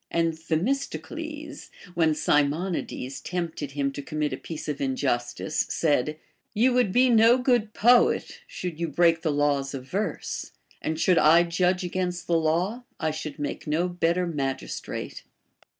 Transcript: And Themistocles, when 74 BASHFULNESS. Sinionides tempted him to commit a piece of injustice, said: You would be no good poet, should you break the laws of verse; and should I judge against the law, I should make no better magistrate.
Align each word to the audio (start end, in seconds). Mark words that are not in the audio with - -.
And 0.09 0.33
Themistocles, 0.35 1.69
when 1.93 2.15
74 2.15 2.71
BASHFULNESS. 2.71 3.21
Sinionides 3.21 3.23
tempted 3.23 3.71
him 3.73 3.91
to 3.91 4.01
commit 4.01 4.33
a 4.33 4.37
piece 4.37 4.67
of 4.67 4.81
injustice, 4.81 5.67
said: 5.69 6.17
You 6.55 6.73
would 6.73 6.91
be 6.91 7.07
no 7.07 7.37
good 7.37 7.75
poet, 7.75 8.39
should 8.47 8.79
you 8.79 8.87
break 8.87 9.21
the 9.21 9.31
laws 9.31 9.75
of 9.75 9.87
verse; 9.87 10.53
and 10.81 10.99
should 10.99 11.19
I 11.19 11.43
judge 11.43 11.83
against 11.83 12.25
the 12.25 12.35
law, 12.35 12.83
I 12.99 13.11
should 13.11 13.37
make 13.37 13.67
no 13.67 13.87
better 13.87 14.25
magistrate. 14.25 15.23